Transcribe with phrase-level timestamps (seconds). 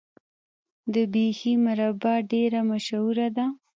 [0.93, 3.45] د بیحي مربا ډیره مشهوره ده.